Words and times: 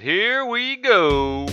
And 0.00 0.08
here 0.08 0.46
we 0.46 0.76
go. 0.76 1.46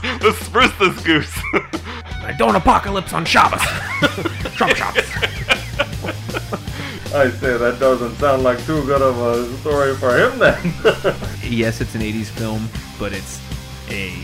Let's 0.04 0.38
spruce 0.38 0.72
this 0.78 1.02
goose. 1.02 1.36
I 1.52 2.34
don't 2.38 2.54
apocalypse 2.54 3.12
on 3.12 3.24
Shabbos. 3.24 3.60
Trump 4.54 4.76
Shabbos. 4.76 5.10
I 7.12 7.30
say 7.30 7.56
that 7.56 7.78
doesn't 7.80 8.14
sound 8.16 8.44
like 8.44 8.64
too 8.64 8.84
good 8.86 9.02
of 9.02 9.18
a 9.18 9.56
story 9.58 9.96
for 9.96 10.16
him 10.16 10.38
then. 10.38 10.62
yes, 11.42 11.80
it's 11.80 11.96
an 11.96 12.02
80s 12.02 12.26
film, 12.26 12.68
but 12.98 13.12
it's 13.12 13.40
a 13.88 14.14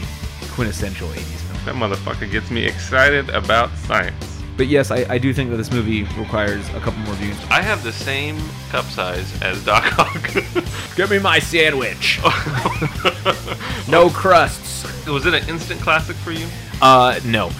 quintessential 0.52 1.08
80s 1.08 1.22
film. 1.22 1.64
that 1.64 1.74
motherfucker 1.74 2.30
gets 2.30 2.52
me 2.52 2.64
excited 2.64 3.30
about 3.30 3.70
science. 3.78 4.31
But 4.56 4.66
yes, 4.66 4.90
I, 4.90 5.06
I 5.08 5.18
do 5.18 5.32
think 5.32 5.50
that 5.50 5.56
this 5.56 5.72
movie 5.72 6.02
requires 6.18 6.68
a 6.70 6.80
couple 6.80 7.00
more 7.00 7.14
views. 7.14 7.36
I 7.50 7.62
have 7.62 7.82
the 7.82 7.92
same 7.92 8.38
cup 8.68 8.84
size 8.84 9.40
as 9.40 9.64
Doc 9.64 9.98
Ock. 9.98 10.34
Give 10.96 11.10
me 11.10 11.18
my 11.18 11.38
sandwich. 11.38 12.20
no 13.88 14.10
crusts. 14.10 15.06
Was 15.06 15.24
it 15.24 15.32
an 15.32 15.48
instant 15.48 15.80
classic 15.80 16.16
for 16.16 16.32
you? 16.32 16.46
Uh, 16.82 17.18
no. 17.24 17.50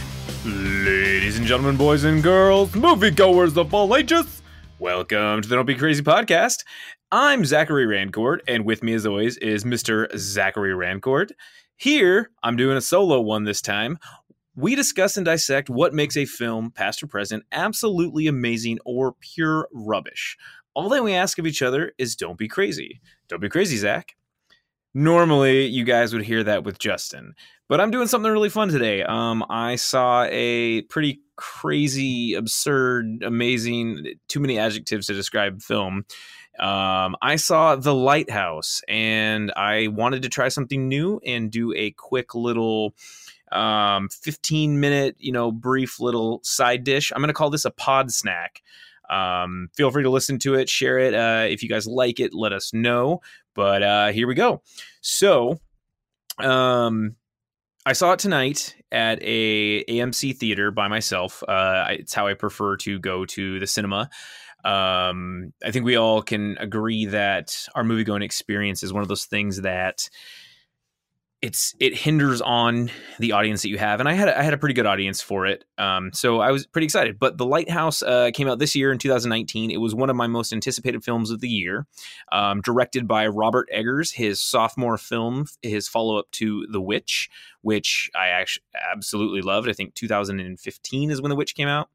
Ladies 0.44 1.38
and 1.38 1.46
gentlemen, 1.46 1.78
boys 1.78 2.04
and 2.04 2.22
girls, 2.22 2.72
moviegoers 2.72 3.56
of 3.56 3.72
all 3.72 3.96
ages, 3.96 4.42
welcome 4.78 5.40
to 5.40 5.48
the 5.48 5.54
Don't 5.54 5.64
Be 5.66 5.74
Crazy 5.74 6.02
podcast. 6.02 6.64
I'm 7.10 7.44
Zachary 7.46 7.86
Rancourt, 7.86 8.40
and 8.46 8.66
with 8.66 8.82
me, 8.82 8.92
as 8.92 9.06
always, 9.06 9.38
is 9.38 9.64
Mr. 9.64 10.14
Zachary 10.18 10.72
Rancourt. 10.72 11.30
Here, 11.76 12.30
I'm 12.42 12.56
doing 12.56 12.76
a 12.76 12.80
solo 12.80 13.20
one 13.20 13.44
this 13.44 13.60
time. 13.60 13.98
We 14.54 14.74
discuss 14.74 15.16
and 15.16 15.24
dissect 15.24 15.70
what 15.70 15.94
makes 15.94 16.16
a 16.16 16.26
film, 16.26 16.70
past 16.70 17.02
or 17.02 17.06
present, 17.06 17.44
absolutely 17.52 18.26
amazing 18.26 18.78
or 18.84 19.14
pure 19.18 19.68
rubbish. 19.72 20.36
All 20.74 20.90
that 20.90 21.02
we 21.02 21.14
ask 21.14 21.38
of 21.38 21.46
each 21.46 21.62
other 21.62 21.92
is 21.96 22.16
don't 22.16 22.36
be 22.36 22.48
crazy. 22.48 23.00
Don't 23.28 23.40
be 23.40 23.48
crazy, 23.48 23.78
Zach. 23.78 24.14
Normally, 24.94 25.66
you 25.66 25.84
guys 25.84 26.12
would 26.12 26.24
hear 26.24 26.44
that 26.44 26.64
with 26.64 26.78
Justin, 26.78 27.34
but 27.66 27.80
I'm 27.80 27.90
doing 27.90 28.08
something 28.08 28.30
really 28.30 28.50
fun 28.50 28.68
today. 28.68 29.02
Um, 29.02 29.42
I 29.48 29.76
saw 29.76 30.24
a 30.30 30.82
pretty 30.82 31.20
crazy, 31.36 32.34
absurd, 32.34 33.22
amazing, 33.24 34.16
too 34.28 34.40
many 34.40 34.58
adjectives 34.58 35.06
to 35.06 35.14
describe 35.14 35.62
film. 35.62 36.04
Um, 36.58 37.16
I 37.22 37.36
saw 37.36 37.76
The 37.76 37.94
Lighthouse, 37.94 38.82
and 38.86 39.50
I 39.56 39.86
wanted 39.86 40.22
to 40.24 40.28
try 40.28 40.48
something 40.48 40.88
new 40.88 41.20
and 41.24 41.50
do 41.50 41.72
a 41.74 41.92
quick 41.92 42.34
little 42.34 42.94
um 43.52 44.08
15 44.08 44.80
minute 44.80 45.16
you 45.18 45.32
know 45.32 45.52
brief 45.52 46.00
little 46.00 46.40
side 46.42 46.84
dish. 46.84 47.12
I'm 47.12 47.20
going 47.20 47.28
to 47.28 47.34
call 47.34 47.50
this 47.50 47.64
a 47.64 47.70
pod 47.70 48.10
snack. 48.10 48.62
Um 49.10 49.68
feel 49.76 49.90
free 49.90 50.02
to 50.04 50.10
listen 50.10 50.38
to 50.40 50.54
it 50.54 50.68
share 50.68 50.98
it. 50.98 51.14
Uh 51.14 51.46
if 51.48 51.62
you 51.62 51.68
guys 51.68 51.86
like 51.86 52.20
it 52.20 52.34
let 52.34 52.52
us 52.52 52.72
know. 52.72 53.20
But 53.54 53.82
uh 53.82 54.12
here 54.12 54.26
we 54.26 54.34
go. 54.34 54.62
So 55.00 55.58
um 56.38 57.16
i 57.84 57.92
saw 57.92 58.12
it 58.12 58.18
tonight 58.18 58.74
at 58.90 59.18
a 59.22 59.84
amc 59.84 60.36
theater 60.36 60.70
by 60.70 60.88
myself. 60.88 61.42
Uh 61.46 61.86
it's 61.90 62.14
how 62.14 62.26
i 62.26 62.34
prefer 62.34 62.76
to 62.78 62.98
go 62.98 63.26
to 63.26 63.58
the 63.60 63.66
cinema. 63.66 64.08
Um 64.64 65.52
i 65.64 65.70
think 65.70 65.84
we 65.84 65.96
all 65.96 66.22
can 66.22 66.56
agree 66.58 67.06
that 67.06 67.66
our 67.74 67.84
movie 67.84 68.04
going 68.04 68.22
experience 68.22 68.82
is 68.82 68.92
one 68.92 69.02
of 69.02 69.08
those 69.08 69.24
things 69.24 69.60
that 69.62 70.08
it's 71.42 71.74
it 71.80 71.96
hinders 71.96 72.40
on 72.40 72.90
the 73.18 73.32
audience 73.32 73.62
that 73.62 73.68
you 73.68 73.78
have 73.78 74.00
and 74.00 74.08
i 74.08 74.12
had 74.12 74.28
a, 74.28 74.38
I 74.38 74.42
had 74.42 74.54
a 74.54 74.58
pretty 74.58 74.74
good 74.74 74.86
audience 74.86 75.20
for 75.20 75.44
it 75.46 75.64
um, 75.76 76.10
so 76.12 76.40
i 76.40 76.50
was 76.50 76.66
pretty 76.66 76.84
excited 76.84 77.18
but 77.18 77.36
the 77.36 77.46
lighthouse 77.46 78.02
uh, 78.02 78.30
came 78.32 78.48
out 78.48 78.58
this 78.58 78.74
year 78.74 78.92
in 78.92 78.98
2019 78.98 79.70
it 79.70 79.78
was 79.78 79.94
one 79.94 80.08
of 80.08 80.16
my 80.16 80.26
most 80.26 80.52
anticipated 80.52 81.04
films 81.04 81.30
of 81.30 81.40
the 81.40 81.48
year 81.48 81.86
um, 82.30 82.60
directed 82.60 83.08
by 83.08 83.26
robert 83.26 83.68
eggers 83.72 84.12
his 84.12 84.40
sophomore 84.40 84.96
film 84.96 85.46
his 85.62 85.88
follow-up 85.88 86.30
to 86.30 86.66
the 86.70 86.80
witch 86.80 87.28
which 87.62 88.10
i 88.14 88.28
actually 88.28 88.64
absolutely 88.92 89.42
loved. 89.42 89.68
I 89.68 89.72
think 89.72 89.94
2015 89.94 91.10
is 91.10 91.20
when 91.20 91.30
the 91.30 91.36
witch 91.36 91.54
came 91.54 91.68
out. 91.68 91.88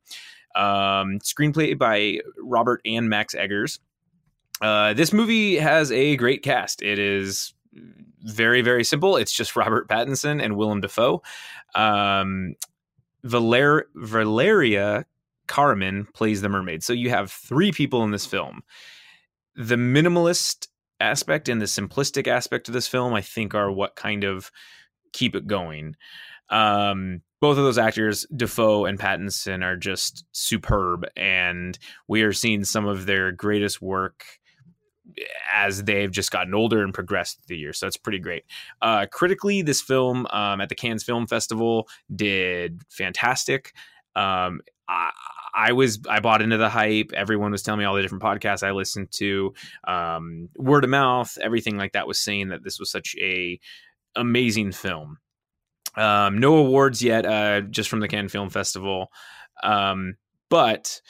Um, 0.55 1.19
screenplay 1.19 1.77
by 1.77 2.19
robert 2.41 2.81
and 2.85 3.09
max 3.09 3.35
eggers. 3.35 3.79
Uh, 4.59 4.94
this 4.94 5.13
movie 5.13 5.57
has 5.57 5.91
a 5.91 6.16
great 6.16 6.41
cast. 6.41 6.81
It 6.81 6.97
is 6.97 7.53
very 8.19 8.61
very 8.61 8.83
simple. 8.83 9.17
It's 9.17 9.31
just 9.31 9.55
Robert 9.55 9.88
Pattinson 9.88 10.44
and 10.44 10.55
Willem 10.55 10.81
Dafoe. 10.81 11.22
Um, 11.75 12.55
Valer- 13.23 13.88
Valeria 13.95 15.05
Carmen 15.47 16.07
plays 16.13 16.41
the 16.41 16.50
mermaid. 16.50 16.83
So 16.83 16.94
you 16.94 17.09
have 17.09 17.31
three 17.31 17.72
people 17.72 18.03
in 18.03 18.11
this 18.11 18.25
film. 18.25 18.61
The 19.56 19.75
minimalist 19.75 20.67
aspect 21.00 21.50
and 21.50 21.61
the 21.61 21.66
simplistic 21.66 22.27
aspect 22.27 22.67
of 22.67 22.73
this 22.73 22.88
film, 22.88 23.13
I 23.13 23.22
think, 23.22 23.56
are 23.56 23.72
what 23.72 23.95
kind 23.95 24.23
of 24.23 24.51
keep 25.13 25.35
it 25.35 25.47
going. 25.47 25.95
Um, 26.50 27.22
both 27.39 27.57
of 27.57 27.63
those 27.63 27.77
actors, 27.77 28.25
Dafoe 28.35 28.85
and 28.85 29.00
Pattinson, 29.00 29.63
are 29.63 29.75
just 29.75 30.25
superb, 30.31 31.06
and 31.16 31.77
we 32.07 32.23
are 32.23 32.33
seeing 32.33 32.63
some 32.63 32.88
of 32.88 33.06
their 33.06 33.31
greatest 33.31 33.81
work 33.81 34.25
as 35.51 35.84
they've 35.84 36.12
just 36.12 36.31
gotten 36.31 36.53
older 36.53 36.84
and 36.84 36.94
progressed 36.94 37.38
through 37.38 37.56
the 37.56 37.59
year. 37.59 37.73
So 37.73 37.88
it's 37.88 37.97
pretty 37.97 38.19
great. 38.19 38.44
Uh, 38.81 39.06
critically, 39.12 39.62
this 39.62 39.81
film 39.81 40.28
um, 40.31 40.62
at 40.62 40.69
the 40.69 40.75
Cannes 40.75 41.03
Film 41.03 41.28
Festival 41.28 41.88
did 42.13 42.81
fantastic. 42.90 43.73
Um, 44.16 44.62
I, 44.88 45.12
I 45.53 45.72
was 45.72 46.00
I 46.07 46.19
bought 46.19 46.41
into 46.41 46.57
the 46.57 46.69
hype. 46.69 47.12
Everyone 47.16 47.51
was 47.51 47.63
telling 47.63 47.79
me 47.79 47.85
all 47.85 47.95
the 47.95 48.01
different 48.01 48.23
podcasts 48.23 48.62
I 48.62 48.72
listened 48.72 49.12
to, 49.13 49.53
um, 49.88 50.50
word 50.56 50.84
of 50.84 50.90
mouth, 50.90 51.35
everything 51.41 51.78
like 51.78 51.94
that 51.94 52.07
was 52.07 52.19
saying 52.19 52.50
that 52.50 52.63
this 52.63 52.79
was 52.79 52.91
such 52.91 53.16
a 53.19 53.59
amazing 54.16 54.72
film. 54.72 55.18
Um, 55.95 56.38
no 56.38 56.57
awards 56.57 57.01
yet, 57.01 57.25
uh, 57.25 57.62
just 57.62 57.89
from 57.89 58.01
the 58.01 58.07
Cannes 58.07 58.29
Film 58.29 58.51
Festival, 58.51 59.07
um, 59.63 60.16
but 60.50 61.01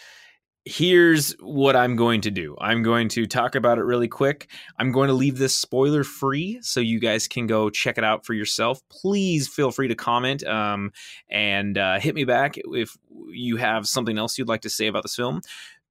here's 0.68 1.32
what 1.40 1.76
I'm 1.76 1.96
going 1.96 2.22
to 2.22 2.32
do. 2.32 2.56
I'm 2.60 2.84
going 2.84 3.08
to 3.10 3.26
talk 3.26 3.56
about 3.56 3.78
it 3.78 3.84
really 3.84 4.08
quick. 4.08 4.50
I'm 4.78 4.92
going 4.92 5.08
to 5.08 5.14
leave 5.14 5.38
this 5.38 5.56
spoiler 5.56 6.04
free 6.04 6.60
so 6.62 6.80
you 6.82 7.00
guys 7.00 7.28
can 7.28 7.48
go 7.48 7.70
check 7.70 7.98
it 7.98 8.04
out 8.04 8.26
for 8.26 8.34
yourself. 8.34 8.82
Please 8.90 9.48
feel 9.48 9.72
free 9.72 9.88
to 9.88 9.96
comment 9.96 10.44
um, 10.46 10.92
and 11.30 11.78
uh, 11.78 12.00
hit 12.00 12.16
me 12.16 12.26
back 12.26 12.56
if 12.58 12.98
you 13.30 13.56
have 13.58 13.88
something 13.88 14.18
else 14.18 14.38
you'd 14.38 14.50
like 14.50 14.62
to 14.62 14.70
say 14.70 14.88
about 14.88 15.04
this 15.04 15.16
film. 15.16 15.42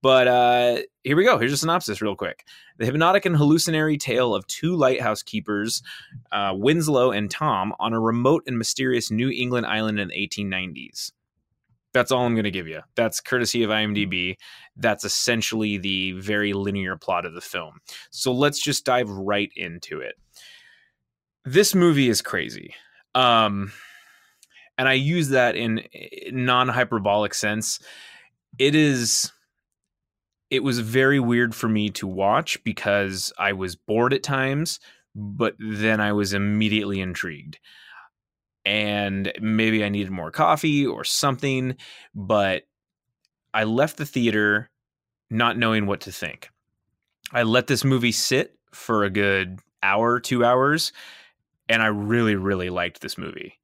But 0.02 0.28
uh, 0.28 0.78
here 1.04 1.16
we 1.16 1.24
go. 1.24 1.38
Here's 1.38 1.54
a 1.54 1.56
synopsis, 1.56 2.02
real 2.02 2.14
quick. 2.14 2.44
The 2.76 2.84
hypnotic 2.84 3.24
and 3.24 3.34
hallucinatory 3.34 3.96
tale 3.96 4.34
of 4.34 4.46
two 4.46 4.76
lighthouse 4.76 5.22
keepers, 5.22 5.82
uh, 6.30 6.52
Winslow 6.54 7.12
and 7.12 7.30
Tom, 7.30 7.72
on 7.80 7.94
a 7.94 7.98
remote 7.98 8.44
and 8.46 8.58
mysterious 8.58 9.10
New 9.10 9.30
England 9.30 9.66
island 9.66 9.98
in 9.98 10.08
the 10.08 10.14
1890s. 10.14 11.12
That's 11.96 12.12
all 12.12 12.26
I'm 12.26 12.34
going 12.34 12.44
to 12.44 12.50
give 12.50 12.68
you. 12.68 12.82
That's 12.94 13.22
courtesy 13.22 13.62
of 13.62 13.70
IMDb. 13.70 14.36
That's 14.76 15.02
essentially 15.02 15.78
the 15.78 16.12
very 16.12 16.52
linear 16.52 16.94
plot 16.94 17.24
of 17.24 17.32
the 17.32 17.40
film. 17.40 17.78
So 18.10 18.32
let's 18.32 18.62
just 18.62 18.84
dive 18.84 19.08
right 19.08 19.50
into 19.56 20.00
it. 20.00 20.16
This 21.46 21.74
movie 21.74 22.10
is 22.10 22.20
crazy. 22.20 22.74
Um, 23.14 23.72
and 24.76 24.86
I 24.90 24.92
use 24.92 25.30
that 25.30 25.56
in 25.56 25.84
non 26.32 26.68
hyperbolic 26.68 27.32
sense. 27.32 27.80
It 28.58 28.74
is 28.74 29.32
it 30.50 30.62
was 30.62 30.80
very 30.80 31.18
weird 31.18 31.54
for 31.54 31.66
me 31.66 31.88
to 31.92 32.06
watch 32.06 32.62
because 32.62 33.32
I 33.38 33.54
was 33.54 33.74
bored 33.74 34.12
at 34.12 34.22
times, 34.22 34.80
but 35.14 35.54
then 35.58 36.02
I 36.02 36.12
was 36.12 36.34
immediately 36.34 37.00
intrigued 37.00 37.58
and 38.66 39.32
maybe 39.40 39.84
I 39.84 39.88
needed 39.88 40.10
more 40.10 40.32
coffee 40.32 40.84
or 40.84 41.04
something, 41.04 41.76
but 42.14 42.64
I 43.54 43.62
left 43.62 43.96
the 43.96 44.04
theater 44.04 44.70
not 45.30 45.56
knowing 45.56 45.86
what 45.86 46.00
to 46.02 46.12
think. 46.12 46.50
I 47.32 47.44
let 47.44 47.68
this 47.68 47.84
movie 47.84 48.12
sit 48.12 48.58
for 48.72 49.04
a 49.04 49.10
good 49.10 49.60
hour, 49.84 50.18
two 50.18 50.44
hours, 50.44 50.92
and 51.68 51.80
I 51.80 51.86
really, 51.86 52.34
really 52.34 52.68
liked 52.68 53.00
this 53.00 53.16
movie. 53.16 53.54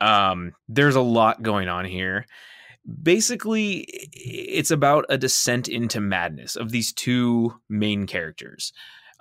Um, 0.00 0.54
there's 0.66 0.96
a 0.96 1.00
lot 1.02 1.42
going 1.42 1.68
on 1.68 1.84
here. 1.84 2.24
Basically, 3.02 3.86
it's 4.12 4.70
about 4.70 5.04
a 5.10 5.18
descent 5.18 5.68
into 5.68 6.00
madness 6.00 6.56
of 6.56 6.70
these 6.70 6.92
two 6.92 7.60
main 7.68 8.06
characters. 8.06 8.72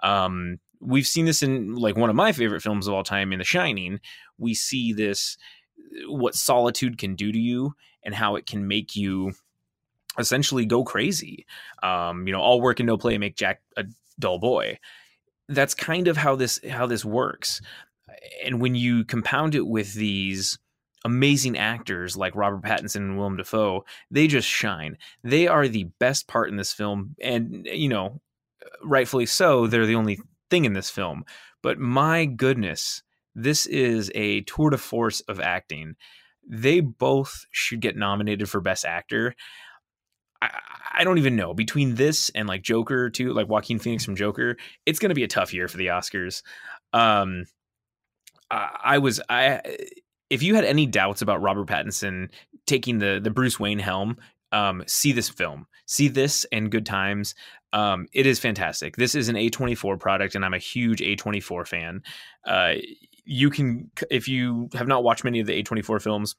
Um, 0.04 0.60
we've 0.80 1.08
seen 1.08 1.26
this 1.26 1.44
in 1.44 1.76
like 1.76 1.98
one 1.98 2.10
of 2.10 2.16
my 2.16 2.32
favorite 2.32 2.62
films 2.62 2.88
of 2.88 2.94
all 2.94 3.04
time 3.04 3.34
in 3.34 3.40
The 3.40 3.46
Shining. 3.46 4.00
We 4.38 4.54
see 4.54 4.94
this 4.94 5.38
what 6.08 6.36
solitude 6.36 6.98
can 6.98 7.16
do 7.16 7.32
to 7.32 7.40
you 7.40 7.76
and 8.04 8.14
how 8.14 8.36
it 8.36 8.46
can 8.46 8.68
make 8.68 8.96
you 8.96 9.34
essentially 10.18 10.66
go 10.66 10.84
crazy. 10.84 11.46
Um, 11.84 12.28
you 12.28 12.34
know, 12.34 12.42
all 12.42 12.62
work 12.62 12.80
and 12.80 12.88
no 12.88 12.98
play 12.98 13.18
make 13.18 13.36
Jack 13.36 13.62
a 13.76 13.86
dull 14.20 14.40
boy. 14.40 14.80
That's 15.50 15.74
kind 15.74 16.08
of 16.08 16.18
how 16.18 16.36
this 16.36 16.60
how 16.70 16.88
this 16.88 17.06
works. 17.06 17.62
And 18.44 18.60
when 18.60 18.76
you 18.76 19.06
compound 19.06 19.56
it 19.56 19.66
with 19.66 19.94
these 19.94 20.58
amazing 21.06 21.58
actors 21.58 22.18
like 22.18 22.36
Robert 22.36 22.64
Pattinson 22.64 22.98
and 22.98 23.18
Willem 23.18 23.38
Dafoe, 23.38 23.86
they 24.12 24.28
just 24.28 24.48
shine. 24.48 24.98
They 25.24 25.48
are 25.48 25.68
the 25.68 25.86
best 26.00 26.28
part 26.28 26.50
in 26.50 26.58
this 26.58 26.74
film, 26.74 27.16
and 27.22 27.68
you 27.72 27.90
know, 27.90 28.20
rightfully 28.84 29.26
so. 29.26 29.68
They're 29.68 29.86
the 29.86 29.96
only 29.96 30.20
thing 30.50 30.66
in 30.66 30.74
this 30.74 30.90
film. 30.90 31.24
But 31.62 31.80
my 31.80 32.26
goodness, 32.26 33.04
this 33.38 33.68
is 33.68 34.12
a 34.16 34.42
tour 34.42 34.72
de 34.72 34.78
force 34.80 35.22
of 35.22 35.40
acting. 35.40 35.96
They 36.50 36.80
both 36.80 37.46
should 37.52 37.82
get 37.82 37.96
nominated 37.96 38.50
for 38.50 38.60
Best 38.60 38.84
Actor. 38.84 39.36
I, 40.42 40.60
I 40.96 41.04
don't 41.04 41.20
even 41.20 41.36
know 41.36 41.54
between 41.54 41.96
this 41.96 42.30
and 42.34 42.48
like 42.48 42.64
Joker 42.64 43.12
too, 43.12 43.34
like 43.34 43.48
Joaquin 43.48 43.78
Phoenix 43.78 44.04
from 44.04 44.16
Joker. 44.16 44.58
It's 44.88 44.98
going 44.98 45.10
to 45.10 45.16
be 45.16 45.24
a 45.24 45.28
tough 45.28 45.54
year 45.54 45.68
for 45.68 45.78
the 45.78 45.88
Oscars. 45.88 46.42
Um, 46.94 47.46
I, 48.50 48.78
I 48.84 48.98
was 48.98 49.22
I 49.30 49.62
if 50.32 50.42
you 50.42 50.56
had 50.56 50.66
any 50.66 50.88
doubts 50.88 51.22
about 51.22 51.42
Robert 51.42 51.68
Pattinson 51.68 52.30
taking 52.66 52.98
the 52.98 53.20
the 53.22 53.30
Bruce 53.30 53.60
Wayne 53.60 53.80
helm, 53.80 54.18
um, 54.52 54.84
see 54.88 55.12
this 55.12 55.30
film, 55.30 55.68
see 55.86 56.08
this 56.08 56.44
and 56.52 56.72
Good 56.72 56.88
Times. 56.88 57.36
Um, 57.72 58.08
it 58.14 58.26
is 58.26 58.40
fantastic. 58.40 58.96
This 58.96 59.14
is 59.14 59.30
an 59.30 59.36
A24 59.36 60.00
product, 60.00 60.34
and 60.34 60.44
I'm 60.44 60.56
a 60.56 60.60
huge 60.60 61.02
A24 61.02 61.68
fan. 61.68 62.02
Uh, 62.46 62.76
you 63.28 63.50
can, 63.50 63.92
if 64.10 64.28
you 64.28 64.70
have 64.74 64.88
not 64.88 65.04
watched 65.04 65.24
many 65.24 65.40
of 65.40 65.48
the 65.48 65.62
A24 65.62 66.02
films, 66.02 66.36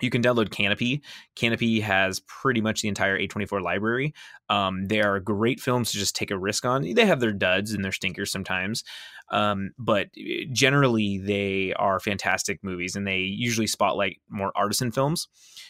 you 0.00 0.10
can 0.10 0.22
download 0.22 0.48
Kanopy. 0.48 1.00
Kanopy 1.36 1.80
has 1.80 2.20
pretty 2.20 2.60
much 2.60 2.82
the 2.82 2.88
entire 2.88 3.18
A24 3.18 3.62
library. 3.62 4.12
Um, 4.50 4.86
they 4.86 5.00
are 5.00 5.20
great 5.20 5.60
films 5.60 5.92
to 5.92 5.98
just 5.98 6.16
take 6.16 6.30
a 6.30 6.38
risk 6.38 6.64
on. 6.64 6.82
They 6.94 7.06
have 7.06 7.20
their 7.20 7.32
duds 7.32 7.72
and 7.72 7.84
their 7.84 7.92
stinkers 7.92 8.30
sometimes, 8.30 8.84
um, 9.30 9.70
but 9.78 10.08
eh, 10.18 10.44
generally 10.52 11.18
they 11.18 11.72
are 11.74 12.00
fantastic 12.00 12.62
movies, 12.62 12.96
and 12.96 13.06
they 13.06 13.18
usually 13.18 13.68
spotlight 13.68 14.20
more 14.28 14.52
artisan 14.56 14.90
films. 14.90 15.28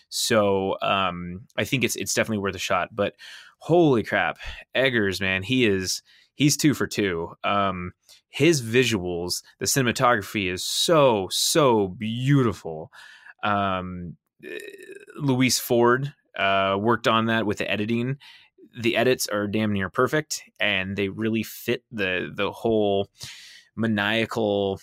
So 0.09 0.77
um, 0.83 1.43
I 1.57 1.65
think 1.65 1.85
it's 1.85 1.97
it's 1.97 2.15
definitely 2.15 2.43
worth 2.43 2.55
a 2.55 2.59
shot. 2.59 2.89
But 2.93 3.15
holy 3.59 4.03
crap, 4.03 4.39
Eggers, 4.75 5.21
man, 5.21 5.43
he 5.43 5.67
is 5.67 6.03
he's 6.35 6.57
two 6.57 6.75
for 6.75 6.87
two. 6.87 7.35
Um, 7.45 7.93
his 8.29 8.63
visuals, 8.63 9.43
the 9.59 9.67
cinematography 9.67 10.51
is 10.51 10.65
so 10.65 11.29
so 11.31 11.89
beautiful. 11.89 12.91
Um, 13.43 14.17
Louise 15.17 15.59
Ford 15.59 16.15
uh, 16.39 16.77
worked 16.81 17.07
on 17.07 17.27
that 17.27 17.47
with 17.47 17.59
the 17.59 17.71
editing. 17.71 18.19
The 18.81 18.97
edits 18.97 19.27
are 19.27 19.47
damn 19.47 19.73
near 19.73 19.91
perfect, 19.91 20.43
and 20.59 20.97
they 20.97 21.09
really 21.09 21.43
fit 21.43 21.85
the 21.91 22.33
the 22.35 22.51
whole 22.51 23.09
maniacal 23.77 24.81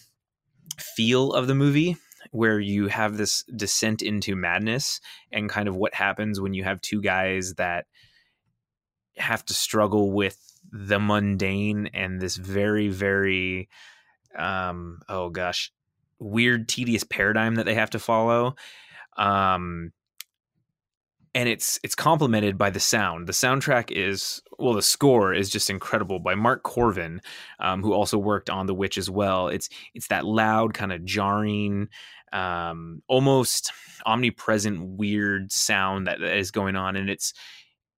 feel 0.78 1.34
of 1.34 1.48
the 1.48 1.56
movie 1.56 1.98
where 2.32 2.60
you 2.60 2.88
have 2.88 3.18
this 3.18 3.44
descent 3.56 4.02
into 4.02 4.36
madness 4.36 5.00
and 5.32 5.50
kind 5.50 5.68
of 5.68 5.76
what 5.76 5.94
happens 5.94 6.40
when 6.40 6.54
you 6.54 6.64
have 6.64 6.82
two 6.82 7.02
guys 7.02 7.56
that 7.56 7.86
have 9.18 9.44
to 9.46 9.54
struggle 9.54 10.12
with 10.12 10.49
the 10.72 11.00
mundane 11.00 11.90
and 11.94 12.22
this 12.22 12.36
very 12.36 12.90
very 12.90 13.70
um 14.38 15.00
oh 15.10 15.30
gosh 15.30 15.72
weird 16.20 16.68
tedious 16.68 17.04
paradigm 17.04 17.56
that 17.56 17.66
they 17.66 17.74
have 17.74 17.90
to 17.90 18.00
follow 18.00 18.56
um 19.18 19.92
and 21.36 21.48
it's 21.48 21.80
it's 21.84 21.96
complemented 21.96 22.58
by 22.58 22.70
the 22.70 22.80
sound. 22.80 23.28
The 23.28 23.34
soundtrack 23.34 23.92
is 23.92 24.42
well, 24.58 24.74
the 24.74 24.82
score 24.82 25.34
is 25.34 25.50
just 25.50 25.70
incredible 25.70 26.20
by 26.20 26.36
Mark 26.36 26.64
Korven, 26.64 27.20
um, 27.60 27.84
who 27.84 27.94
also 27.94 28.18
worked 28.18 28.50
on 28.50 28.66
The 28.66 28.74
Witch 28.74 28.98
as 28.98 29.10
well. 29.10 29.48
It's 29.48 29.70
it's 29.94 30.08
that 30.08 30.26
loud, 30.26 30.74
kind 30.74 30.92
of 30.92 31.06
jarring, 31.06 31.90
um, 32.34 33.04
almost 33.08 33.72
omnipresent, 34.06 34.84
weird 34.84 35.52
sound 35.52 36.08
that, 36.08 36.20
that 36.20 36.38
is 36.38 36.52
going 36.52 36.76
on, 36.76 36.96
and 36.96 37.10
it's 37.10 37.34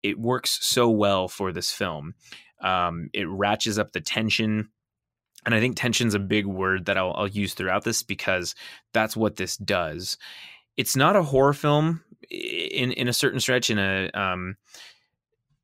it 0.03 0.19
works 0.19 0.59
so 0.61 0.89
well 0.89 1.27
for 1.27 1.51
this 1.51 1.71
film. 1.71 2.15
Um, 2.61 3.09
it 3.13 3.27
ratchets 3.27 3.77
up 3.77 3.91
the 3.91 4.01
tension. 4.01 4.69
And 5.45 5.55
I 5.55 5.59
think 5.59 5.75
tension's 5.75 6.13
a 6.13 6.19
big 6.19 6.45
word 6.45 6.85
that 6.85 6.97
I'll, 6.97 7.13
I'll 7.15 7.27
use 7.27 7.53
throughout 7.55 7.83
this 7.83 8.03
because 8.03 8.53
that's 8.93 9.17
what 9.17 9.37
this 9.37 9.57
does 9.57 10.17
it's 10.77 10.95
not 10.95 11.15
a 11.15 11.23
horror 11.23 11.53
film 11.53 12.03
in 12.29 12.91
in 12.91 13.07
a 13.07 13.13
certain 13.13 13.39
stretch 13.39 13.69
in 13.69 13.77
a 13.77 14.09
um 14.13 14.55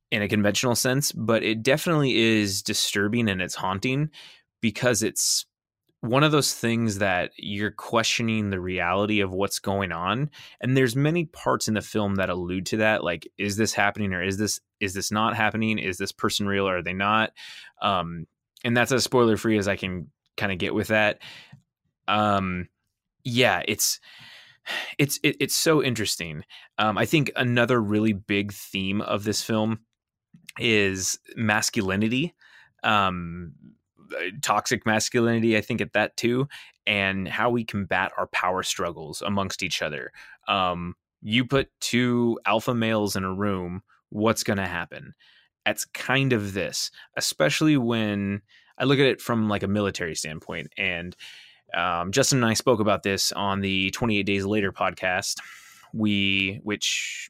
in 0.09 0.21
a 0.21 0.29
conventional 0.29 0.75
sense, 0.75 1.11
but 1.11 1.43
it 1.43 1.61
definitely 1.63 2.15
is 2.15 2.61
disturbing 2.61 3.27
and 3.29 3.41
it's 3.41 3.55
haunting 3.55 4.09
because 4.61 5.03
it's 5.03 5.45
one 6.01 6.23
of 6.23 6.31
those 6.31 6.53
things 6.53 6.99
that 6.99 7.31
you're 7.37 7.71
questioning 7.71 8.49
the 8.49 8.59
reality 8.59 9.19
of 9.19 9.31
what's 9.31 9.59
going 9.59 9.91
on 9.91 10.29
and 10.61 10.77
there's 10.77 10.95
many 10.95 11.25
parts 11.25 11.67
in 11.67 11.73
the 11.73 11.81
film 11.81 12.15
that 12.15 12.29
allude 12.29 12.67
to 12.67 12.77
that 12.77 13.03
like 13.03 13.27
is 13.37 13.57
this 13.57 13.73
happening 13.73 14.13
or 14.13 14.23
is 14.23 14.37
this 14.37 14.59
is 14.79 14.93
this 14.93 15.11
not 15.11 15.35
happening? 15.35 15.79
Is 15.79 15.97
this 15.97 16.11
person 16.11 16.47
real 16.47 16.67
or 16.67 16.77
are 16.77 16.83
they 16.83 16.93
not? 16.93 17.31
Um 17.81 18.27
and 18.63 18.77
that's 18.77 18.91
as 18.91 19.03
spoiler 19.03 19.37
free 19.37 19.57
as 19.57 19.67
i 19.67 19.75
can 19.75 20.11
kind 20.35 20.51
of 20.51 20.59
get 20.59 20.75
with 20.75 20.89
that. 20.89 21.19
Um 22.07 22.69
yeah 23.23 23.63
it's 23.67 23.99
it's 24.97 25.19
it, 25.23 25.37
it's 25.39 25.55
so 25.55 25.83
interesting. 25.83 26.43
Um, 26.77 26.97
I 26.97 27.05
think 27.05 27.31
another 27.35 27.81
really 27.81 28.13
big 28.13 28.51
theme 28.51 29.01
of 29.01 29.23
this 29.23 29.41
film 29.41 29.79
is 30.59 31.19
masculinity, 31.35 32.35
um, 32.83 33.53
toxic 34.41 34.85
masculinity. 34.85 35.57
I 35.57 35.61
think 35.61 35.81
at 35.81 35.93
that 35.93 36.17
too, 36.17 36.47
and 36.85 37.27
how 37.27 37.49
we 37.49 37.63
combat 37.63 38.11
our 38.17 38.27
power 38.27 38.63
struggles 38.63 39.21
amongst 39.21 39.63
each 39.63 39.81
other. 39.81 40.11
Um, 40.47 40.95
you 41.21 41.45
put 41.45 41.69
two 41.81 42.39
alpha 42.45 42.73
males 42.73 43.15
in 43.15 43.23
a 43.23 43.33
room, 43.33 43.81
what's 44.09 44.43
going 44.43 44.57
to 44.57 44.67
happen? 44.67 45.13
That's 45.65 45.85
kind 45.85 46.31
of 46.31 46.53
this, 46.53 46.91
especially 47.17 47.75
when 47.75 48.41
I 48.77 48.85
look 48.85 48.99
at 48.99 49.05
it 49.05 49.19
from 49.19 49.49
like 49.49 49.63
a 49.63 49.67
military 49.67 50.15
standpoint 50.15 50.71
and 50.77 51.15
um, 51.73 52.11
Justin 52.11 52.39
and 52.39 52.45
I 52.45 52.53
spoke 52.53 52.79
about 52.79 53.03
this 53.03 53.31
on 53.31 53.61
the 53.61 53.91
28 53.91 54.23
Days 54.23 54.45
Later 54.45 54.71
podcast. 54.71 55.37
We, 55.93 56.59
which, 56.63 57.29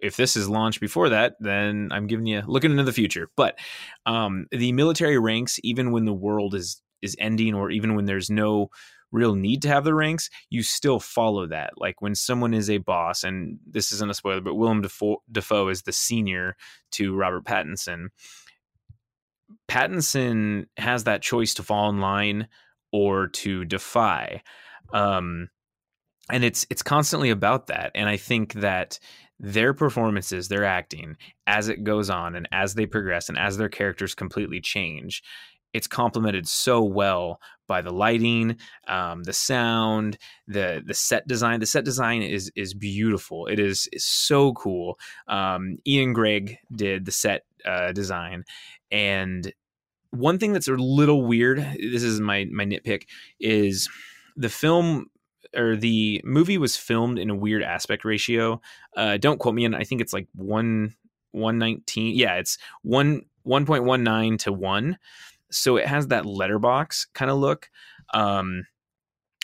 if 0.00 0.16
this 0.16 0.36
is 0.36 0.48
launched 0.48 0.80
before 0.80 1.08
that, 1.10 1.36
then 1.40 1.88
I'm 1.92 2.06
giving 2.06 2.26
you 2.26 2.42
looking 2.46 2.70
into 2.70 2.84
the 2.84 2.92
future. 2.92 3.28
But 3.36 3.58
um, 4.04 4.46
the 4.50 4.72
military 4.72 5.18
ranks, 5.18 5.58
even 5.62 5.92
when 5.92 6.04
the 6.04 6.14
world 6.14 6.54
is 6.54 6.80
is 7.02 7.16
ending, 7.18 7.54
or 7.54 7.70
even 7.70 7.94
when 7.94 8.06
there's 8.06 8.30
no 8.30 8.70
real 9.12 9.34
need 9.34 9.62
to 9.62 9.68
have 9.68 9.84
the 9.84 9.94
ranks, 9.94 10.30
you 10.50 10.62
still 10.62 10.98
follow 10.98 11.46
that. 11.46 11.74
Like 11.76 12.02
when 12.02 12.14
someone 12.14 12.54
is 12.54 12.68
a 12.68 12.78
boss, 12.78 13.24
and 13.24 13.58
this 13.66 13.92
isn't 13.92 14.10
a 14.10 14.14
spoiler, 14.14 14.40
but 14.40 14.54
Willem 14.54 14.82
Dafoe 15.30 15.68
is 15.68 15.82
the 15.82 15.92
senior 15.92 16.56
to 16.92 17.14
Robert 17.14 17.44
Pattinson. 17.44 18.08
Pattinson 19.68 20.66
has 20.76 21.04
that 21.04 21.22
choice 21.22 21.54
to 21.54 21.62
fall 21.62 21.88
in 21.90 22.00
line 22.00 22.48
or 22.92 23.28
to 23.28 23.64
defy. 23.64 24.42
Um, 24.92 25.48
and 26.30 26.44
it's 26.44 26.66
it's 26.70 26.82
constantly 26.82 27.30
about 27.30 27.68
that. 27.68 27.92
And 27.94 28.08
I 28.08 28.16
think 28.16 28.54
that 28.54 28.98
their 29.38 29.74
performances, 29.74 30.48
their 30.48 30.64
acting, 30.64 31.16
as 31.46 31.68
it 31.68 31.84
goes 31.84 32.08
on 32.10 32.34
and 32.34 32.48
as 32.52 32.74
they 32.74 32.86
progress 32.86 33.28
and 33.28 33.38
as 33.38 33.56
their 33.56 33.68
characters 33.68 34.14
completely 34.14 34.60
change, 34.60 35.22
it's 35.72 35.86
complemented 35.86 36.48
so 36.48 36.82
well 36.82 37.38
by 37.66 37.82
the 37.82 37.92
lighting, 37.92 38.56
um, 38.88 39.24
the 39.24 39.32
sound, 39.32 40.16
the 40.46 40.82
the 40.86 40.94
set 40.94 41.28
design. 41.28 41.60
The 41.60 41.66
set 41.66 41.84
design 41.84 42.22
is 42.22 42.50
is 42.56 42.72
beautiful. 42.72 43.46
It 43.46 43.58
is, 43.58 43.88
is 43.92 44.06
so 44.06 44.54
cool. 44.54 44.98
Um, 45.28 45.76
Ian 45.86 46.14
Gregg 46.14 46.56
did 46.74 47.04
the 47.04 47.12
set 47.12 47.44
uh, 47.64 47.92
design, 47.92 48.44
and 48.90 49.52
one 50.10 50.38
thing 50.38 50.52
that's 50.54 50.68
a 50.68 50.72
little 50.72 51.26
weird, 51.26 51.58
this 51.58 52.02
is 52.02 52.20
my 52.20 52.46
my 52.50 52.64
nitpick, 52.64 53.02
is 53.38 53.88
the 54.36 54.48
film 54.48 55.06
or 55.56 55.76
the 55.76 56.20
movie 56.24 56.58
was 56.58 56.76
filmed 56.76 57.18
in 57.18 57.30
a 57.30 57.34
weird 57.34 57.62
aspect 57.62 58.04
ratio. 58.04 58.60
Uh, 58.96 59.16
don't 59.16 59.38
quote 59.38 59.54
me 59.54 59.64
on. 59.66 59.74
I 59.74 59.84
think 59.84 60.00
it's 60.00 60.12
like 60.12 60.28
one 60.34 60.94
one 61.32 61.58
nineteen. 61.58 62.14
Yeah, 62.16 62.34
it's 62.36 62.58
one 62.82 63.22
one 63.42 63.66
point 63.66 63.84
one 63.84 64.04
nine 64.04 64.38
to 64.38 64.52
one. 64.52 64.98
So 65.50 65.76
it 65.76 65.86
has 65.86 66.08
that 66.08 66.26
letterbox 66.26 67.06
kind 67.14 67.30
of 67.30 67.38
look, 67.38 67.70
um, 68.12 68.66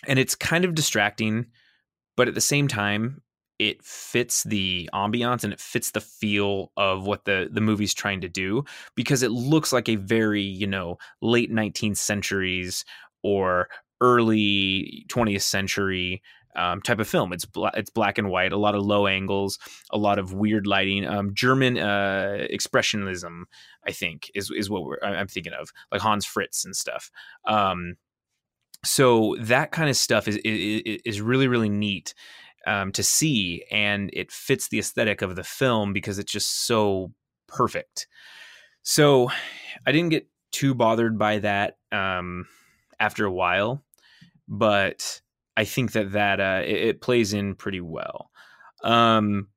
and 0.06 0.18
it's 0.18 0.34
kind 0.34 0.64
of 0.64 0.74
distracting. 0.74 1.46
But 2.16 2.28
at 2.28 2.34
the 2.34 2.40
same 2.40 2.68
time, 2.68 3.22
it 3.58 3.82
fits 3.84 4.42
the 4.42 4.90
ambiance 4.92 5.44
and 5.44 5.52
it 5.52 5.60
fits 5.60 5.92
the 5.92 6.00
feel 6.00 6.72
of 6.76 7.06
what 7.06 7.24
the 7.24 7.48
the 7.52 7.60
movie's 7.60 7.94
trying 7.94 8.20
to 8.20 8.28
do 8.28 8.64
because 8.96 9.22
it 9.22 9.30
looks 9.30 9.72
like 9.72 9.88
a 9.88 9.96
very 9.96 10.42
you 10.42 10.66
know 10.66 10.98
late 11.20 11.52
19th 11.52 11.96
centuries 11.96 12.84
or 13.22 13.68
early 14.02 15.06
20th 15.08 15.42
century 15.42 16.22
um, 16.54 16.82
type 16.82 16.98
of 16.98 17.08
film. 17.08 17.32
It's 17.32 17.46
it's 17.74 17.90
black 17.90 18.18
and 18.18 18.28
white, 18.30 18.52
a 18.52 18.58
lot 18.58 18.74
of 18.74 18.84
low 18.84 19.06
angles, 19.06 19.58
a 19.90 19.98
lot 19.98 20.18
of 20.18 20.32
weird 20.32 20.66
lighting. 20.66 21.06
Um, 21.06 21.34
German 21.34 21.78
uh, 21.78 22.46
expressionism, 22.52 23.44
I 23.86 23.92
think, 23.92 24.30
is 24.34 24.50
is 24.50 24.68
what 24.68 24.98
I'm 25.02 25.28
thinking 25.28 25.54
of, 25.54 25.70
like 25.90 26.02
Hans 26.02 26.26
Fritz 26.26 26.64
and 26.64 26.76
stuff. 26.76 27.10
Um, 27.46 27.96
so 28.84 29.36
that 29.40 29.70
kind 29.70 29.88
of 29.88 29.96
stuff 29.96 30.28
is, 30.28 30.36
is 30.44 31.00
is 31.04 31.20
really 31.20 31.48
really 31.48 31.70
neat 31.70 32.14
um, 32.66 32.92
to 32.92 33.02
see, 33.02 33.64
and 33.70 34.10
it 34.12 34.30
fits 34.30 34.68
the 34.68 34.78
aesthetic 34.78 35.22
of 35.22 35.36
the 35.36 35.44
film 35.44 35.92
because 35.92 36.18
it's 36.18 36.32
just 36.32 36.66
so 36.66 37.12
perfect. 37.48 38.06
So 38.82 39.30
I 39.86 39.92
didn't 39.92 40.10
get 40.10 40.28
too 40.50 40.74
bothered 40.74 41.18
by 41.18 41.38
that 41.38 41.78
um, 41.92 42.46
after 42.98 43.24
a 43.24 43.32
while, 43.32 43.82
but 44.48 45.20
I 45.56 45.64
think 45.64 45.92
that 45.92 46.12
that 46.12 46.40
uh, 46.40 46.62
it, 46.64 46.76
it 46.76 47.00
plays 47.00 47.32
in 47.32 47.54
pretty 47.54 47.80
well. 47.80 48.30
Um, 48.82 49.48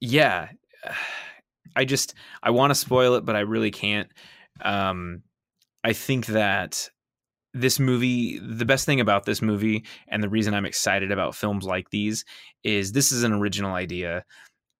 yeah, 0.00 0.48
I 1.76 1.84
just 1.84 2.14
I 2.42 2.50
want 2.50 2.70
to 2.70 2.74
spoil 2.74 3.14
it, 3.14 3.24
but 3.24 3.36
I 3.36 3.40
really 3.40 3.70
can't. 3.70 4.08
Um, 4.62 5.22
I 5.84 5.92
think 5.92 6.26
that 6.26 6.90
this 7.54 7.78
movie, 7.78 8.38
the 8.38 8.64
best 8.64 8.84
thing 8.84 9.00
about 9.00 9.24
this 9.24 9.40
movie, 9.40 9.84
and 10.08 10.22
the 10.22 10.28
reason 10.28 10.54
I'm 10.54 10.66
excited 10.66 11.12
about 11.12 11.34
films 11.34 11.64
like 11.64 11.90
these, 11.90 12.24
is 12.64 12.92
this 12.92 13.12
is 13.12 13.22
an 13.22 13.32
original 13.32 13.74
idea. 13.74 14.24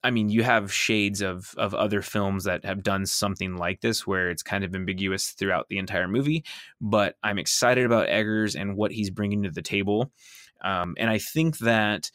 I 0.05 0.11
mean, 0.11 0.29
you 0.29 0.43
have 0.43 0.73
shades 0.73 1.21
of 1.23 1.55
of 1.57 1.75
other 1.75 2.03
films 2.03 2.45
that 2.45 2.65
have 2.65 2.83
done 2.83 3.07
something 3.07 3.57
like 3.57 3.81
this, 3.81 4.07
where 4.07 4.31
it's 4.31 4.43
kind 4.43 4.65
of 4.65 4.75
ambiguous 4.75 5.31
throughout 5.31 5.69
the 5.69 5.79
entire 5.79 6.09
movie. 6.09 6.45
But 6.81 7.17
I'm 7.23 7.39
excited 7.39 7.85
about 7.85 8.09
Eggers 8.09 8.55
and 8.55 8.77
what 8.77 8.93
he's 8.93 9.11
bringing 9.11 9.43
to 9.43 9.51
the 9.51 9.63
table, 9.63 10.13
um, 10.63 10.95
and 10.99 11.11
I 11.11 11.19
think 11.19 11.59
that 11.59 12.11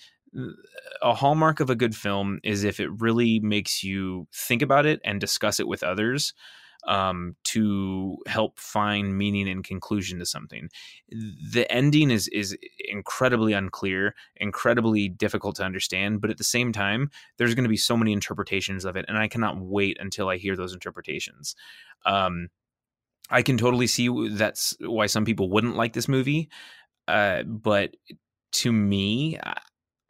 a 1.01 1.13
hallmark 1.13 1.59
of 1.59 1.69
a 1.69 1.75
good 1.75 1.95
film 1.95 2.39
is 2.43 2.63
if 2.63 2.79
it 2.79 2.89
really 2.99 3.39
makes 3.39 3.83
you 3.83 4.27
think 4.33 4.61
about 4.61 4.85
it 4.85 4.99
and 5.03 5.19
discuss 5.19 5.59
it 5.59 5.67
with 5.67 5.83
others 5.83 6.33
um, 6.87 7.35
to 7.45 8.17
help 8.27 8.59
find 8.59 9.17
meaning 9.17 9.47
and 9.47 9.63
conclusion 9.63 10.19
to 10.19 10.25
something. 10.25 10.69
The 11.09 11.65
ending 11.69 12.11
is 12.11 12.27
is 12.29 12.57
incredibly 12.89 13.53
unclear, 13.53 14.15
incredibly 14.37 15.09
difficult 15.09 15.55
to 15.57 15.63
understand, 15.63 16.21
but 16.21 16.29
at 16.29 16.37
the 16.37 16.43
same 16.43 16.71
time, 16.71 17.09
there's 17.37 17.55
going 17.55 17.63
to 17.63 17.69
be 17.69 17.77
so 17.77 17.97
many 17.97 18.13
interpretations 18.13 18.85
of 18.85 18.95
it, 18.95 19.05
and 19.07 19.17
I 19.17 19.27
cannot 19.27 19.59
wait 19.59 19.97
until 19.99 20.29
I 20.29 20.37
hear 20.37 20.55
those 20.55 20.73
interpretations. 20.73 21.55
Um, 22.05 22.49
I 23.29 23.41
can 23.41 23.57
totally 23.57 23.87
see 23.87 24.29
that's 24.29 24.75
why 24.79 25.05
some 25.07 25.25
people 25.25 25.49
wouldn't 25.49 25.75
like 25.75 25.93
this 25.93 26.07
movie, 26.07 26.49
uh, 27.07 27.43
but 27.43 27.95
to 28.51 28.71
me, 28.71 29.39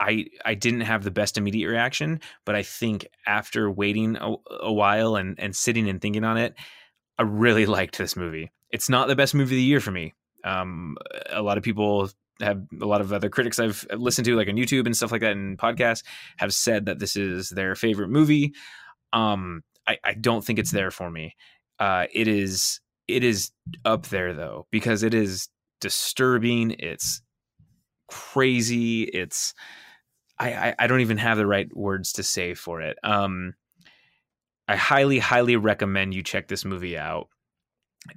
I 0.04 0.26
I 0.44 0.54
didn't 0.54 0.82
have 0.82 1.04
the 1.04 1.12
best 1.12 1.38
immediate 1.38 1.70
reaction, 1.70 2.20
but 2.46 2.56
I 2.56 2.64
think 2.64 3.08
after 3.26 3.72
waiting 3.72 4.18
a, 4.18 4.36
a, 4.62 4.72
while 4.72 5.16
and 5.16 5.40
and 5.40 5.56
sitting 5.56 5.88
and 5.88 6.02
thinking 6.02 6.26
on 6.26 6.38
it, 6.38 6.56
I 7.18 7.24
really 7.24 7.66
liked 7.78 7.98
this 7.98 8.16
movie. 8.16 8.52
It's 8.70 8.90
not 8.90 9.08
the 9.08 9.16
best 9.16 9.34
movie 9.34 9.56
of 9.56 9.58
the 9.58 9.64
year 9.64 9.80
for 9.80 9.92
me. 9.92 10.14
Um, 10.44 10.98
a 11.30 11.42
lot 11.42 11.58
of 11.58 11.64
people 11.64 12.10
have 12.42 12.64
a 12.82 12.86
lot 12.86 13.00
of 13.00 13.14
other 13.14 13.30
critics 13.30 13.60
I've 13.60 13.86
listened 13.96 14.26
to, 14.26 14.36
like 14.36 14.50
on 14.50 14.56
YouTube 14.56 14.86
and 14.86 14.96
stuff 14.96 15.12
like 15.12 15.22
that, 15.22 15.32
and 15.32 15.58
podcasts, 15.58 16.04
have 16.38 16.54
said 16.54 16.88
that 16.88 17.00
this 17.00 17.16
is 17.16 17.50
their 17.50 17.76
favorite 17.76 18.10
movie. 18.10 18.54
Um, 19.14 19.64
I, 19.88 20.00
I 20.04 20.14
don't 20.16 20.44
think 20.44 20.60
it's 20.60 20.72
there 20.72 20.92
for 20.92 21.10
me. 21.10 21.36
Uh, 21.80 22.08
it 22.12 22.28
is 22.28 22.82
it 23.08 23.24
is 23.24 23.52
up 23.86 24.08
there 24.08 24.34
though 24.34 24.68
because 24.70 25.04
it 25.04 25.14
is 25.14 25.48
disturbing. 25.80 26.72
It's 26.72 27.22
crazy. 28.10 29.04
It's 29.04 29.54
I, 30.40 30.76
I, 30.78 30.88
don't 30.88 31.02
even 31.02 31.18
have 31.18 31.38
the 31.38 31.46
right 31.46 31.74
words 31.76 32.14
to 32.14 32.24
say 32.24 32.54
for 32.54 32.82
it. 32.82 32.98
Um, 33.04 33.54
I 34.68 34.76
highly, 34.76 35.20
highly 35.20 35.56
recommend 35.56 36.14
you 36.14 36.24
check 36.24 36.48
this 36.48 36.66
movie 36.66 36.98
out 36.98 37.30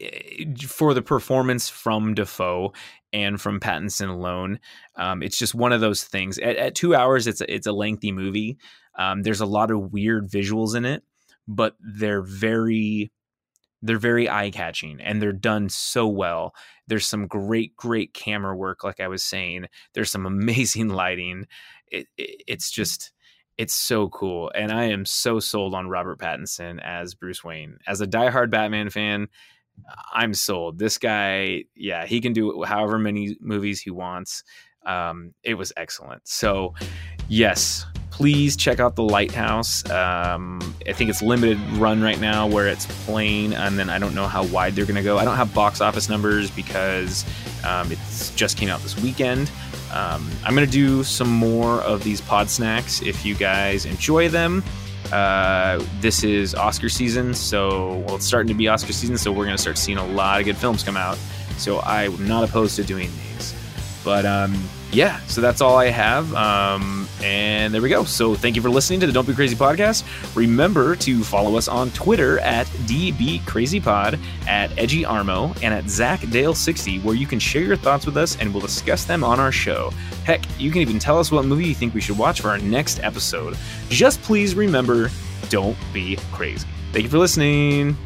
eh, 0.01 0.45
for 0.67 0.95
the 0.95 1.03
performance 1.03 1.69
from 1.69 2.15
Dafoe 2.15 2.73
and 3.13 3.41
from 3.41 3.61
Pattinson 3.61 4.09
alone. 4.09 4.61
Um, 4.97 5.23
it's 5.23 5.39
just 5.39 5.55
one 5.55 5.73
of 5.73 5.81
those 5.81 6.05
things. 6.05 6.39
At, 6.39 6.57
at, 6.57 6.75
two 6.75 6.95
hours, 6.95 7.27
it's 7.27 7.41
a, 7.41 7.55
it's 7.55 7.67
a 7.67 7.73
lengthy 7.73 8.13
movie. 8.13 8.57
Um, 8.99 9.23
there's 9.23 9.41
a 9.41 9.47
lot 9.47 9.71
of 9.71 9.93
weird 9.93 10.29
visuals 10.29 10.75
in 10.75 10.85
it, 10.85 11.03
but 11.47 11.77
they're 11.81 12.23
very 12.23 13.13
they're 13.83 13.99
very 13.99 14.29
eye 14.29 14.51
catching 14.51 15.01
and 15.01 15.21
they're 15.21 15.33
done 15.33 15.69
so 15.69 16.07
well. 16.07 16.55
There's 16.87 17.07
some 17.07 17.27
great, 17.27 17.77
great 17.77 18.15
camera 18.15 18.57
work, 18.57 18.83
like 18.83 19.01
I 19.01 19.09
was 19.09 19.23
saying. 19.23 19.67
There's 19.95 20.11
some 20.11 20.27
amazing 20.27 20.89
lighting 20.89 21.47
it, 21.91 22.07
it, 22.17 22.43
it's 22.47 22.71
just 22.71 23.13
it's 23.59 23.75
so 23.75 24.09
cool 24.09 24.51
and 24.55 24.71
i 24.73 24.85
am 24.85 25.05
so 25.05 25.41
sold 25.41 25.75
on 25.75 25.89
robert 25.89 26.19
pattinson 26.19 26.81
as 26.83 27.15
bruce 27.15 27.43
wayne. 27.43 27.79
As 27.87 28.01
a 28.01 28.07
diehard 28.07 28.51
batman 28.51 28.91
fan 28.91 29.29
i'm 30.13 30.35
sold. 30.35 30.79
This 30.79 30.99
guy 30.99 31.65
yeah 31.75 32.07
he 32.07 32.21
can 32.21 32.33
do 32.33 32.63
however 32.65 32.99
many 32.99 33.37
movies 33.41 33.81
he 33.81 33.91
wants. 33.91 34.43
Um, 34.85 35.35
it 35.43 35.55
was 35.55 35.73
excellent. 35.77 36.29
So 36.29 36.75
yes 37.29 37.85
please 38.11 38.57
check 38.57 38.81
out 38.81 38.97
the 38.97 39.03
lighthouse. 39.03 39.89
Um, 39.91 40.59
i 40.87 40.93
think 40.93 41.11
it's 41.11 41.23
limited 41.23 41.59
run 41.73 42.01
right 42.03 42.21
now 42.21 42.47
where 42.47 42.67
it's 42.67 42.87
playing 43.05 43.53
and 43.53 43.79
then 43.79 43.91
i 43.91 43.99
don't 43.99 44.15
know 44.15 44.27
how 44.27 44.45
wide 44.45 44.75
they're 44.75 44.87
going 44.87 44.97
to 44.97 45.03
go. 45.03 45.19
I 45.19 45.25
don't 45.25 45.37
have 45.37 45.53
box 45.55 45.81
office 45.81 46.09
numbers 46.09 46.51
because 46.51 47.25
um, 47.65 47.91
it's 47.93 48.31
just 48.31 48.57
came 48.57 48.69
out 48.69 48.81
this 48.81 48.97
weekend 49.01 49.51
um, 49.93 50.29
I'm 50.45 50.55
going 50.55 50.67
to 50.67 50.73
do 50.73 51.05
some 51.05 51.31
more 51.31 51.81
of 51.83 52.03
these 52.05 52.21
pod 52.21 52.51
snacks 52.51 53.03
if 53.03 53.25
you 53.25 53.35
guys 53.35 53.87
enjoy 53.87 54.29
them. 54.29 54.63
Uh, 55.13 55.85
this 56.01 56.25
is 56.25 56.55
Oscar 56.55 56.89
season, 56.89 57.33
so 57.35 57.99
well, 58.07 58.17
it's 58.17 58.27
starting 58.27 58.49
to 58.49 58.55
be 58.55 58.69
Oscar 58.69 58.93
season, 58.93 59.17
so 59.17 59.31
we're 59.31 59.45
going 59.45 59.57
to 59.57 59.63
start 59.63 59.79
seeing 59.79 59.99
a 59.99 60.07
lot 60.07 60.41
of 60.41 60.47
good 60.47 60.57
films 60.57 60.83
come 60.83 60.97
out. 60.97 61.17
So 61.59 61.81
I'm 61.81 62.27
not 62.27 62.45
opposed 62.45 62.77
to 62.77 62.85
doing 62.85 63.11
these. 63.11 63.55
But 64.07 64.25
um, 64.25 64.57
yeah, 64.93 65.19
so 65.27 65.41
that's 65.41 65.61
all 65.61 65.77
I 65.77 65.87
have. 65.87 66.33
Um, 66.33 67.09
and 67.25 67.75
there 67.75 67.83
we 67.83 67.89
go. 67.89 68.05
So 68.05 68.37
thank 68.37 68.55
you 68.55 68.63
for 68.63 68.71
listening 68.71 69.01
to 69.01 69.07
the 69.09 69.13
Don't 69.13 69.27
Be 69.27 69.35
Crazy 69.35 69.57
podcast. 69.57 70.05
Remember 70.37 70.95
to 70.95 71.25
follow 71.25 71.57
us 71.57 71.67
on 71.67 71.91
Twitter 71.91 72.39
at 72.39 72.69
DBCrazyPod, 72.87 74.21
at 74.47 74.71
Edgy 74.79 75.03
Armo, 75.03 75.59
and 75.61 75.75
at 75.75 75.87
ZachDale60, 75.87 77.03
where 77.03 77.17
you 77.17 77.27
can 77.27 77.41
share 77.41 77.63
your 77.63 77.75
thoughts 77.75 78.07
with 78.07 78.17
us 78.17 78.37
and 78.37 78.55
we'll 78.55 78.63
discuss 78.63 79.05
them 79.05 79.25
on 79.25 79.41
our 79.41 79.51
show. 79.51 79.91
Heck, 80.25 80.45
you 80.57 80.71
can 80.71 80.83
even 80.83 81.01
tell 81.01 81.19
us 81.19 81.33
what 81.33 81.45
movie 81.45 81.67
you 81.67 81.75
think 81.75 81.93
we 81.93 82.01
should 82.01 82.17
watch 82.17 82.41
for 82.43 82.51
our 82.51 82.59
next 82.59 83.01
episode. 83.01 83.59
Just 83.89 84.23
please 84.23 84.55
remember, 84.55 85.11
don't 85.49 85.77
be 85.93 86.17
crazy. 86.31 86.65
Thank 86.93 87.03
you 87.03 87.11
for 87.11 87.19
listening. 87.19 87.97